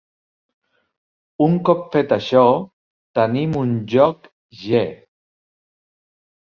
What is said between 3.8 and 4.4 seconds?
joc